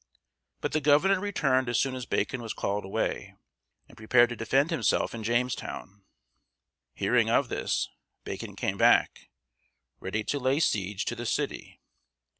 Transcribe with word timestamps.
But 0.61 0.71
the 0.71 0.81
governor 0.81 1.19
returned 1.19 1.69
as 1.69 1.79
soon 1.79 1.93
as 1.93 2.07
Bacon 2.07 2.41
was 2.41 2.53
called 2.55 2.85
away, 2.85 3.35
and 3.87 3.95
prepared 3.95 4.29
to 4.29 4.35
defend 4.35 4.71
himself 4.71 5.13
in 5.13 5.21
Jamestown. 5.23 6.05
Hearing 6.95 7.29
of 7.29 7.49
this, 7.49 7.87
Bacon 8.23 8.55
came 8.55 8.79
back, 8.79 9.29
ready 9.99 10.23
to 10.23 10.39
lay 10.39 10.59
siege 10.59 11.05
to 11.05 11.13
the 11.15 11.27
city. 11.27 11.81